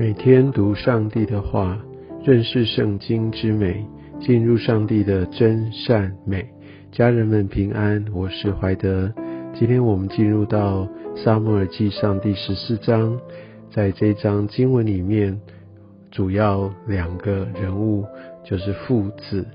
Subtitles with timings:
[0.00, 1.78] 每天读上帝的话，
[2.24, 3.84] 认识圣经之美，
[4.18, 6.42] 进入上帝的真善美。
[6.90, 9.12] 家人们平安，我是怀德。
[9.54, 13.20] 今天我们进入到撒母耳记上第十四章，
[13.70, 15.38] 在这章经文里面，
[16.10, 18.06] 主要两个人物
[18.42, 19.46] 就是父子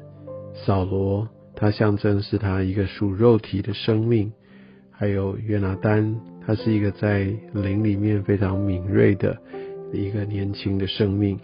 [0.53, 4.29] 扫罗，他象征是他一个属肉体的生命；
[4.91, 9.35] 还有约拿丹，他是一个在灵里面非常敏锐的。
[9.93, 11.39] 一个年轻的生命，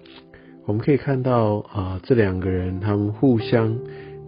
[0.66, 3.78] 我们可以看到啊，这两个人他们互相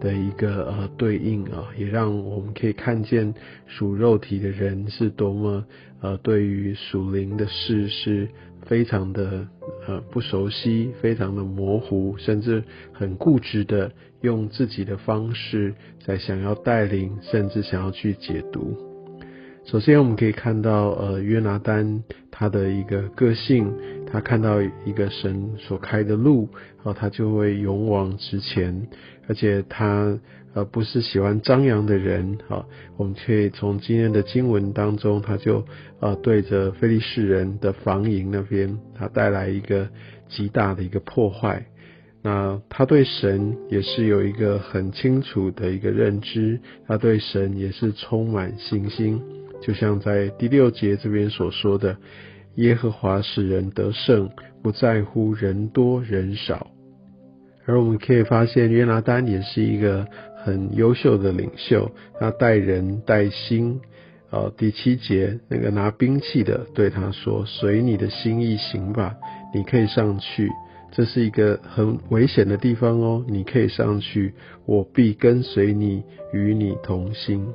[0.00, 3.34] 的一个呃对应啊，也让我们可以看见
[3.66, 5.64] 属肉体的人是多么
[6.00, 8.28] 呃对于属灵的事是
[8.66, 9.46] 非常的
[9.86, 12.62] 呃不熟悉，非常的模糊，甚至
[12.92, 13.92] 很固执的
[14.22, 18.74] 用自己的方式在想要带领，甚至想要去解读。
[19.66, 23.72] 首先，我们可以看到，呃，约拿丹他的一个个性，
[24.14, 28.86] 他看到一个神所开的路，然后他就会勇往直前，
[29.26, 30.16] 而且他
[30.52, 32.64] 呃不是喜欢张扬的人，好，
[32.96, 35.64] 我们可以从今天的经文当中，他就
[35.98, 39.88] 呃对着非利士人的防营那边，他带来一个
[40.28, 41.66] 极大的一个破坏。
[42.22, 49.20] 那他对神也是有一个很清楚的一个认知，他对神也是充满信心。
[49.60, 51.96] 就像在第六节这边所说的，
[52.56, 54.30] 耶和华使人得胜，
[54.62, 56.68] 不在乎人多人少。
[57.66, 60.06] 而我们可以发现，约拿丹也是一个
[60.44, 63.80] 很优秀的领袖，他带人带心。
[64.30, 69.14] 呃，第七节那个拿兵器的对他说：“随你的心意行吧，
[69.54, 70.50] 你可以上去。
[70.90, 74.34] 这是一个很危险的地方哦，你可以上去，
[74.66, 77.46] 我必跟随你，与你同心。”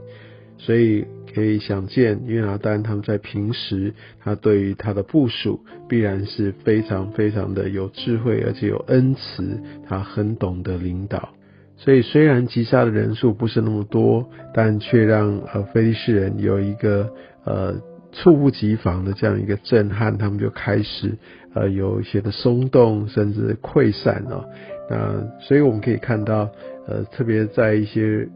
[0.60, 1.08] 所以。
[1.32, 11.30] 可以想见，约拿丹他们在平时，他对于他的部署必然是非常非常的有智慧，而且有恩慈，他很懂得领导。
[11.78, 17.08] 所以虽然击杀的人数不是那么多，但却让呃非利士人有一个
[17.46, 17.76] 呃
[18.12, 21.16] 猝不及防的这样一个震撼，他们就开始
[21.54, 24.44] 呃有一些的松动，甚至溃散哦。
[24.90, 26.50] 那所以我们可以看到，
[26.88, 28.28] 呃，特别在一些。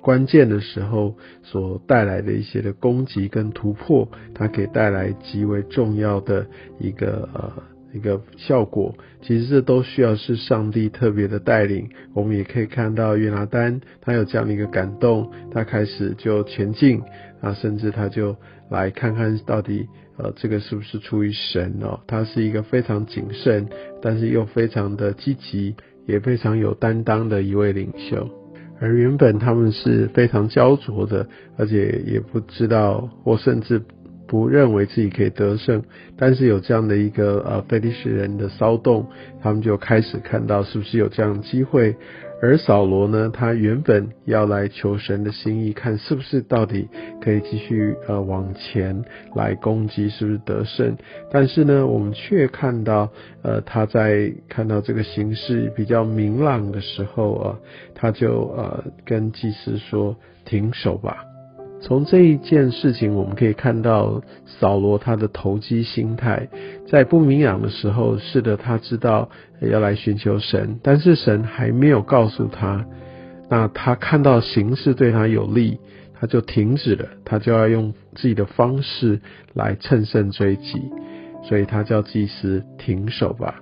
[0.00, 6.46] 关键的时候所带来的一些的攻击跟突破，它可以带来极为重要的
[6.78, 7.52] 一个呃
[7.92, 8.94] 一个效果。
[9.22, 11.88] 其实这都需要是上帝特别的带领。
[12.14, 17.02] 我们也可以看到约拿丹他有这样的一个感动，他开始就前进
[17.40, 18.36] 啊，甚至他就
[18.70, 22.00] 来看看到底呃这个是不是出于神哦。
[22.06, 23.68] 他是一个非常谨慎，
[24.00, 25.74] 但是又非常的积极，
[26.06, 28.28] 也非常有担当的一位领袖。
[28.80, 33.82] 而原本他们是非常焦灼的，而且也不知道，或甚至
[34.28, 35.82] 不认为自己可以得胜。
[36.16, 39.06] 但是有这样的一个呃菲利士人的骚动，
[39.42, 41.96] 他们就开始看到是不是有这样的机会。
[42.40, 46.88] 而扫罗呢，他原本要来求神的心意，看是不是到底
[47.20, 50.96] 可以继续呃往前来攻击，是不是得胜？
[51.32, 53.10] 但是呢，我们却看到
[53.42, 57.58] 呃他在看到这个形势比较明朗的时候啊，
[57.96, 60.14] 他就呃跟祭司说
[60.44, 61.27] 停手吧。
[61.80, 66.48] 从这一件事情，我们可以看到扫罗他的投机心态，
[66.88, 69.28] 在不明朗的时候，是的，他知道
[69.60, 72.84] 要来寻求神，但是神还没有告诉他，
[73.48, 75.78] 那他看到形势对他有利，
[76.20, 79.20] 他就停止了，他就要用自己的方式
[79.54, 80.82] 来乘胜追击，
[81.44, 83.54] 所以他叫祭司停手吧。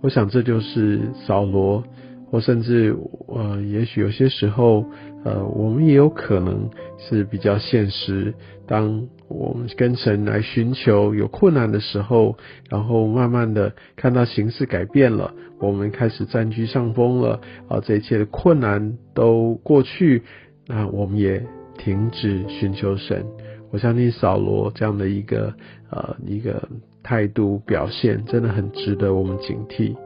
[0.00, 1.82] 我想这就是扫罗。
[2.30, 2.96] 或甚至，
[3.28, 4.84] 呃，也许有些时候，
[5.24, 6.68] 呃，我们也有可能
[6.98, 8.34] 是比较现实。
[8.66, 12.36] 当我们跟神来寻求有困难的时候，
[12.70, 20.22] 然后慢慢的看到形势改变了，我们开始占据上风了，啊，这一切的困难都过去，
[20.66, 21.42] 那我们也
[21.78, 23.24] 停止寻求神。
[23.70, 25.52] 我相信扫罗这样的一个
[25.90, 26.68] 呃一个
[27.02, 29.96] 态度表现，真的很值得我们警惕。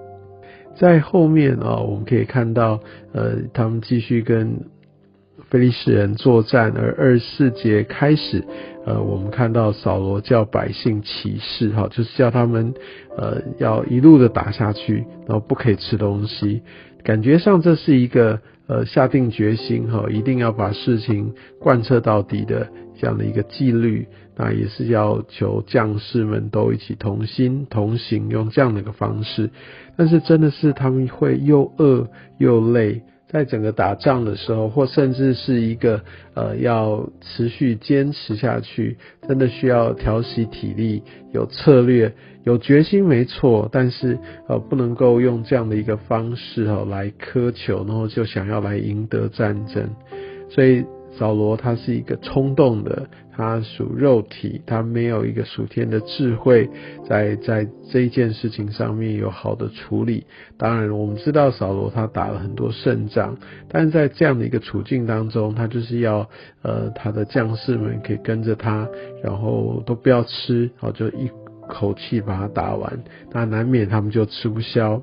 [0.77, 2.81] 在后面啊，我们可以看到，
[3.13, 4.61] 呃，他们继续跟
[5.51, 8.45] 菲利士人作战，而二十四节开始，
[8.85, 12.75] 呃，我们看到扫罗叫百姓起誓，哈，就是叫他们，
[13.17, 16.63] 呃，要一路的打下去，然后不可以吃东西，
[17.03, 22.69] 感觉上这是一个，呃，下定决心，哈，一定要把事情贯彻到底的。
[23.01, 29.51] 这样的一个纪律，那也是要求将士们都一起同心同行，用这样的一个方式。
[29.97, 32.09] 但是真的是他们会又饿
[32.39, 36.01] 又累，在整个打仗的时候，或甚至是一个
[36.35, 38.97] 呃要持续坚持下去，
[39.29, 41.03] 真的需要调息体力，
[41.33, 42.15] 有策略，
[42.45, 49.89] 有决心没错，但是呃不能够用这样的一个方式哦来苛求，然后就想要来赢得战争，
[50.51, 50.85] 所以。
[51.19, 56.71] 扫罗他是一个冲动的，他属肉体，他没有一个属天的智慧，
[57.09, 60.25] 在在这一件事情上面有好的处理。
[60.57, 63.37] 当然，我们知道扫罗他打了很多胜仗，
[63.69, 66.29] 但是在这样的一个处境当中，他就是要
[66.63, 68.89] 呃他的将士们可以跟着他，
[69.23, 71.29] 然后都不要吃，好就一
[71.69, 75.03] 口气把它打完，那难免他们就吃不消。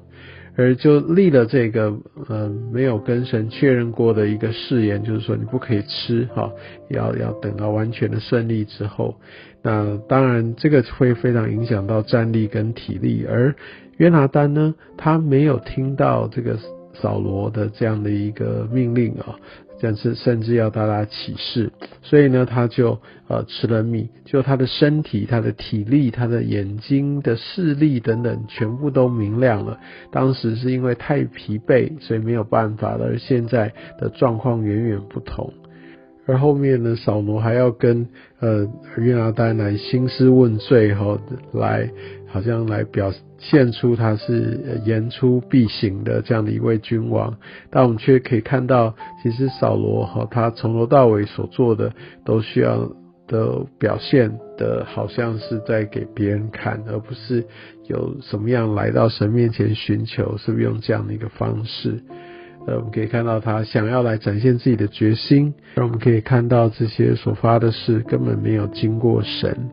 [0.57, 1.93] 而就立了这个
[2.29, 6.51] 呃没有跟神确认过的一个誓言，就是说你不可以吃哈，
[6.89, 9.15] 要要等到完全的胜利之后。
[9.61, 13.25] 那当然这个会非常影响到战力跟体力。
[13.27, 13.55] 而
[13.97, 16.57] 约拿丹呢，他没有听到这个
[16.93, 19.35] 扫罗的这样的一个命令啊。
[19.80, 29.80] 甚至甚至要大家启示，所以呢，他就呃吃了米，就他的身体、他的体力、他的眼睛的视力等等，全部都明亮了。
[30.12, 33.06] 当时是因为太疲惫，所以没有办法了。
[33.06, 35.54] 而现在的状况远远不同。
[36.27, 38.07] 而后面呢，扫罗还要跟
[38.39, 38.68] 呃
[38.98, 41.19] 约拿丹来兴师问罪，哈，
[41.54, 41.89] 来
[42.27, 47.37] 好像来表现出他是言出必行的这样的一位君王，
[47.69, 51.91] 但我们却可以看到，其实扫罗哈他从头到尾所做的
[52.23, 52.89] 都需要
[53.27, 57.43] 的表现的，好像是在给别人看，而不是
[57.87, 62.01] 有什么样来到神面前寻求，是不是用这样的一个方式？
[62.67, 69.69] 呃，我们可以看到他想要来展现自己的决心，而我们可以看到这些所发的事根本没有经过神，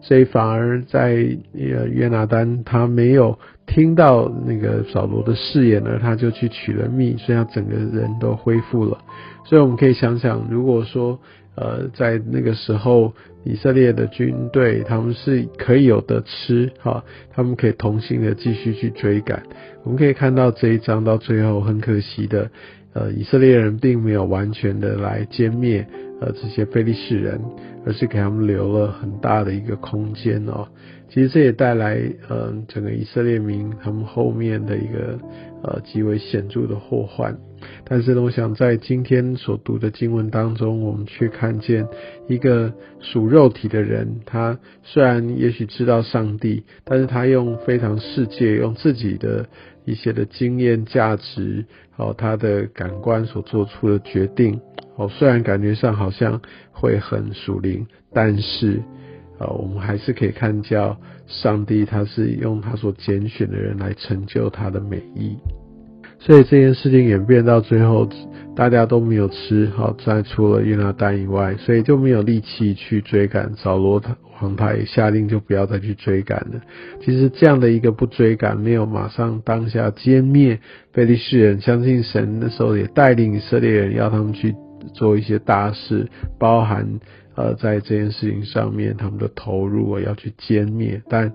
[0.00, 8.98] 所以反而在呃约拿丹他没有听到那个扫罗的誓言，而他就去取了蜜，所以他整个人都恢复了。
[9.44, 11.18] 所以我们可以想想，如果说。
[11.56, 13.12] 呃，在那个时候，
[13.44, 17.04] 以色列的军队他们是可以有的吃，哈，
[17.34, 19.42] 他们可以同心的继续去追赶。
[19.82, 22.50] 我们可以看到这一章到最后，很可惜的，
[22.94, 25.86] 呃，以色列人并没有完全的来歼灭
[26.20, 27.40] 呃这些非利士人，
[27.84, 30.68] 而是给他们留了很大的一个空间哦。
[31.08, 35.18] 其实这也带来呃整个以色列民他们后面的一个
[35.64, 37.36] 呃极为显著的祸患。
[37.84, 41.86] 但是呢，我想在今天所读的经文当中，我们却看见
[42.28, 49.46] 一个属肉体的人，他虽然也许知道上帝，但是他用非常世界，用自己的
[49.84, 51.66] 一些的经验、价值，
[52.00, 54.58] 哦，他的感官所做出的决定，
[54.96, 56.40] 哦，虽然感觉上好像
[56.72, 58.82] 会很属灵，但是，
[59.38, 65.36] 呃，我们还是可以看叫上帝，他是用他所拣选的人来成就他的美意。
[66.20, 68.06] 所以这件事情演变到最后，
[68.54, 74.02] 大家都没有吃好，在除了约拿丹以外，所以就没有力气去追赶扫罗
[74.40, 74.54] 王。
[74.54, 76.60] 他也下令就不要再去追赶了。
[77.02, 80.60] 其实这样的一个不追赶，没有马上当下歼灭
[80.92, 84.54] 非利士人，相信神那时候也带领以色列人要他们去
[84.92, 86.06] 做一些大事，
[86.38, 87.00] 包含
[87.34, 91.32] 呃在这件事情上面他们的投入啊，要去歼灭，但。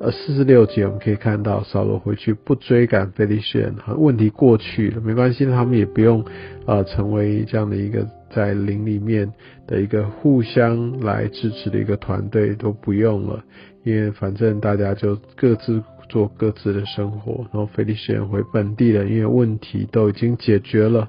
[0.00, 6.24] 呃，四十六节我们可以看到，扫罗回去不追赶菲利士人，问题过去了，没关系，他们也不用
[6.66, 9.32] 呃成为这样的一个在林里面
[9.66, 13.42] 的一个互相来支持的一个团队，都不用了，
[13.84, 21.08] 因为反正大家就各自做各自的生活，然后菲利士人回本地了，因为问题都已经解决了。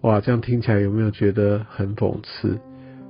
[0.00, 2.58] 哇，这样听起来有没有觉得很讽刺？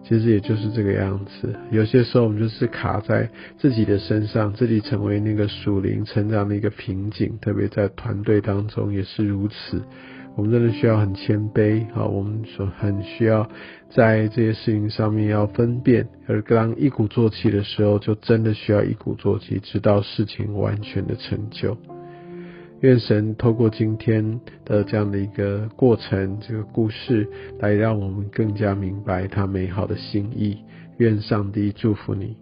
[0.09, 9.83] 其实也就是这个样子，有些时候我们就是卡在自己的身上，自己成为那个属灵成长的一个瓶颈，特别在团队当中也是如此。
[10.35, 13.47] 我们真的需要很谦卑啊，我们说很需要
[13.91, 21.77] 在这些事情上面要分辨，而当一鼓作气的时候，就真的需要一鼓作气，直到事情完全的成就。
[22.81, 30.59] 愿神透过今天的这样的一个过程，这个故事，来让我们更加明白他美好的心意。
[30.99, 32.37] 愿上帝祝福你。